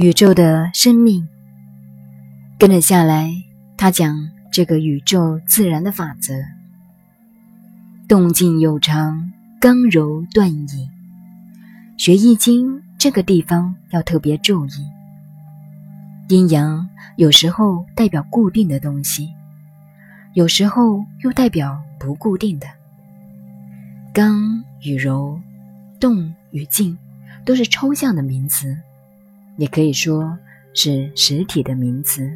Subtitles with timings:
[0.00, 1.26] 宇宙的生命。
[2.56, 3.32] 跟着下来，
[3.76, 4.16] 他讲
[4.52, 6.34] 这个宇宙自然的法则：
[8.06, 10.88] 动静有常，刚柔断矣。
[11.96, 14.86] 学易经这个地方要特别注意，
[16.28, 19.28] 阴阳有时候代表固定的东西，
[20.32, 22.68] 有时候又代表不固定的。
[24.12, 25.40] 刚与柔，
[25.98, 26.96] 动与静，
[27.44, 28.78] 都是抽象的名词。
[29.58, 30.38] 也可以说
[30.72, 32.30] 是实体的名词，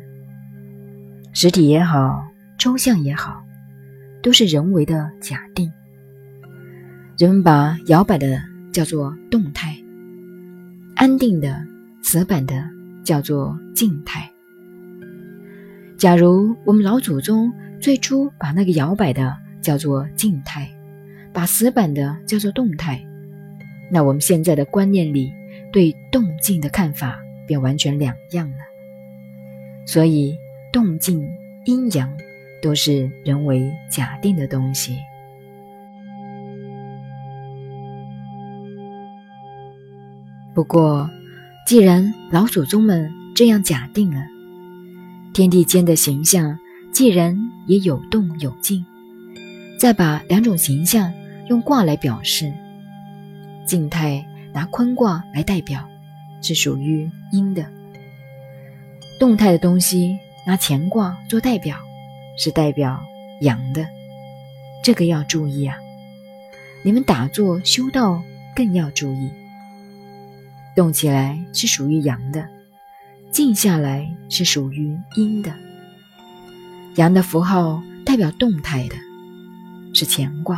[1.33, 2.21] 实体也好，
[2.59, 3.41] 抽象也好，
[4.21, 5.73] 都是人为的假定。
[7.17, 9.77] 人们把摇摆的叫做动态，
[10.97, 11.65] 安定的、
[12.03, 12.69] 死板的
[13.05, 14.29] 叫做静态。
[15.97, 20.69] 假如我们老祖宗最初把那个摇摆的叫做静态，
[21.33, 23.01] 把死板的叫做动态，
[23.93, 25.33] 那我们现在的观念里。
[25.73, 28.59] 对动静的看法便完全两样了，
[29.87, 30.37] 所以
[30.71, 31.27] 动静、
[31.65, 32.13] 阴阳
[32.61, 34.99] 都是人为假定的东西。
[40.55, 41.09] 不过，
[41.67, 44.23] 既然老祖宗们这样假定了，
[45.33, 46.59] 天地间的形象
[46.93, 47.35] 既然
[47.67, 48.85] 也有动有静，
[49.79, 51.11] 再把两种形象
[51.49, 52.53] 用卦来表示，
[53.65, 54.23] 静态。
[54.53, 55.89] 拿坤卦来代表，
[56.43, 57.65] 是属于阴的；
[59.19, 61.77] 动态的东西拿乾卦做代表，
[62.37, 63.01] 是代表
[63.41, 63.87] 阳的。
[64.85, 65.77] 这个要注意啊！
[66.85, 68.23] 你们打坐修道
[68.55, 69.31] 更要注意，
[70.75, 72.47] 动起来是属于阳的，
[73.31, 75.53] 静下来是属于阴的。
[76.97, 78.97] 阳的符号代表动态的，
[79.95, 80.57] 是乾卦；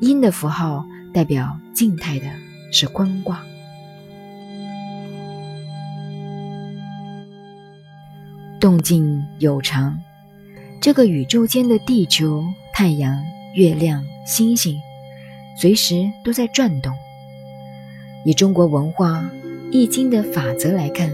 [0.00, 2.26] 阴的符号代表静态的。
[2.72, 3.44] 是坤卦，
[8.60, 9.98] 动静有常。
[10.80, 13.20] 这个宇宙间的地球、太阳、
[13.54, 14.78] 月亮、星星，
[15.58, 16.92] 随时都在转动。
[18.24, 19.20] 以中国文化
[19.72, 21.10] 《易经》的法则来看，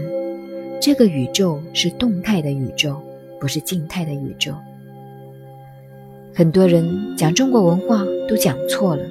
[0.79, 3.01] 这个宇宙是动态的宇宙，
[3.39, 4.53] 不是静态的宇宙。
[6.35, 9.03] 很多人讲中国文化都讲错了，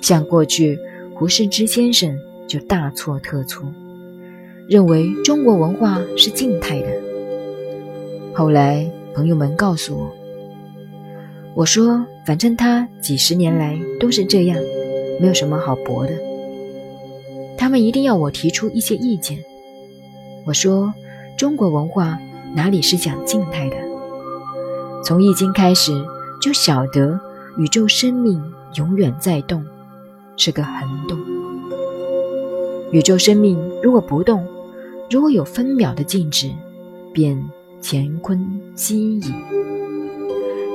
[0.00, 0.78] 像过去。
[1.18, 2.14] 胡适之先生
[2.46, 3.66] 就大错特错，
[4.68, 6.88] 认为中国文化是静态的。
[8.34, 10.10] 后来朋友们告诉我，
[11.54, 14.58] 我说反正他几十年来都是这样，
[15.18, 16.12] 没有什么好驳的。
[17.56, 19.38] 他们一定要我提出一些意见。
[20.44, 20.92] 我说
[21.38, 22.18] 中国文化
[22.54, 23.76] 哪里是讲静态的？
[25.02, 25.92] 从易经开始
[26.42, 27.18] 就晓得
[27.56, 28.38] 宇宙生命
[28.74, 29.64] 永远在动。
[30.36, 31.18] 是个恒动，
[32.92, 34.46] 宇宙生命如果不动，
[35.10, 36.50] 如果有分秒的静止，
[37.12, 37.42] 便
[37.82, 38.38] 乾坤
[38.74, 39.32] 息矣。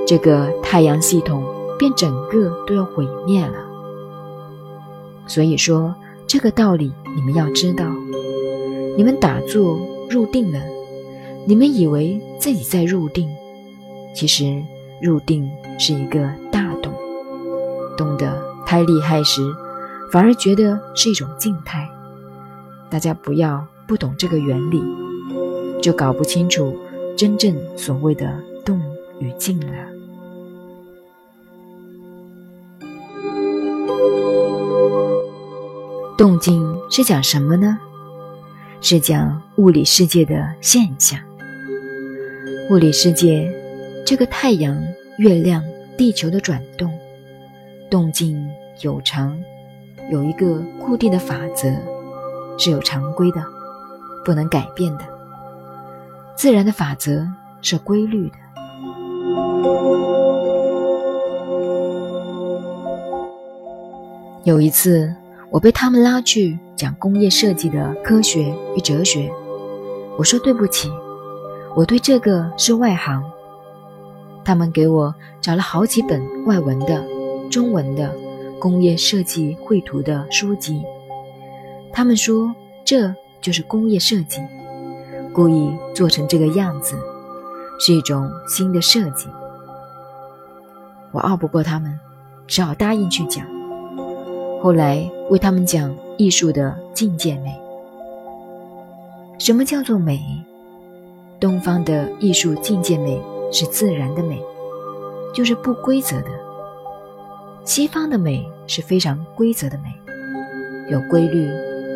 [0.08, 1.44] 这个太阳系统
[1.78, 3.54] 便整个都要毁灭了。
[5.28, 5.94] 所以说，
[6.28, 7.86] 这个道理你们要知道。
[8.98, 9.80] 你们打坐
[10.10, 10.60] 入定了，
[11.46, 13.30] 你们以为自己在入定，
[14.14, 14.62] 其实
[15.02, 16.92] 入定是一个大动，
[17.96, 18.51] 动的。
[18.72, 19.54] 太厉害时，
[20.10, 21.90] 反而觉得是一种静态。
[22.90, 24.82] 大家不要不懂这个原理，
[25.82, 26.80] 就搞不清楚
[27.18, 28.34] 真正所谓的
[28.64, 28.80] 动
[29.20, 29.74] 与静了。
[36.18, 37.78] 动静是讲什么呢？
[38.80, 41.20] 是讲物理世界的现象。
[42.70, 43.54] 物理世界，
[44.06, 44.82] 这个太阳、
[45.18, 45.62] 月亮、
[45.98, 46.90] 地球的转动，
[47.90, 48.42] 动静。
[48.82, 49.38] 有常，
[50.10, 51.72] 有一个固定的法则，
[52.58, 53.44] 是有常规的，
[54.26, 55.06] 不能改变的。
[56.36, 57.28] 自然的法则
[57.62, 58.36] 是规律的。
[64.44, 65.14] 有一次，
[65.52, 69.32] 我被他们拉去讲工业设计的科学与哲学，
[70.18, 70.90] 我说对不起，
[71.76, 73.24] 我对这个是外行。
[74.44, 77.06] 他们给我找了好几本外文的、
[77.52, 78.12] 中文的。
[78.62, 80.84] 工业设计绘图的书籍，
[81.92, 82.54] 他们说
[82.86, 83.12] 这
[83.42, 84.40] 就是工业设计，
[85.34, 86.96] 故意做成这个样子，
[87.80, 89.28] 是一种新的设计。
[91.12, 92.00] 我拗不过他们，
[92.46, 93.44] 只好答应去讲。
[94.62, 97.60] 后来为他们讲艺术的境界美。
[99.40, 100.22] 什么叫做美？
[101.40, 103.20] 东方的艺术境界美
[103.52, 104.40] 是自然的美，
[105.34, 106.30] 就是不规则的。
[107.64, 109.94] 西方的美是非常规则的美，
[110.92, 111.50] 有规律、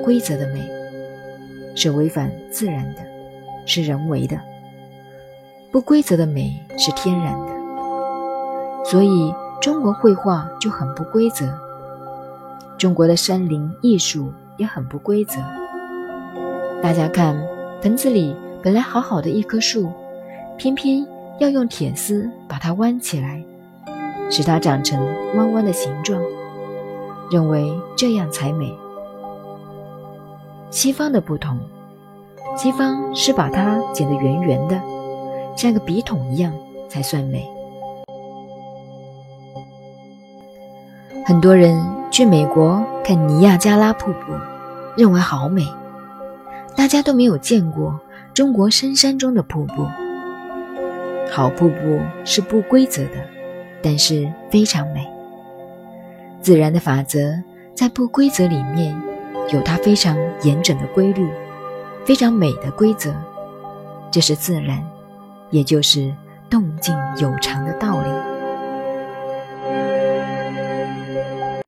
[0.04, 0.76] 规则的美。
[1.78, 3.02] 是违反自然的，
[3.66, 4.38] 是人为的；
[5.74, 7.52] 不规则的美是天然的。
[8.86, 11.46] 所以中国绘画就很不规则，
[12.78, 15.36] 中国的山林艺术也很不规则。
[16.82, 17.38] 大家看，
[17.82, 18.34] 盆子里
[18.64, 19.92] 本来好好的一棵树，
[20.58, 21.06] 偏偏
[21.40, 23.44] 要用铁丝把它弯起来，
[24.30, 25.00] 使它长成
[25.36, 26.22] 弯弯的形状，
[27.32, 28.74] 认为这样才美。
[30.70, 31.58] 西方的不同，
[32.58, 34.82] 西方是把它剪得圆圆的，
[35.56, 36.52] 像个笔筒一样
[36.90, 37.48] 才算美。
[41.26, 41.82] 很多人
[42.12, 44.34] 去美国看尼亚加拉瀑布，
[44.96, 45.66] 认为好美，
[46.76, 48.00] 大家都没有见过
[48.34, 49.88] 中国深山中的瀑布。
[51.32, 53.12] 好瀑布是不规则的，
[53.86, 55.08] 但是非常美。
[56.42, 57.20] 自然的法则
[57.76, 59.00] 在不规则里面。
[59.54, 61.30] 有它非常严整的规律，
[62.04, 63.14] 非常美的规则，
[64.10, 64.84] 这是自然，
[65.52, 66.12] 也就是
[66.50, 68.35] 动静有常的道理。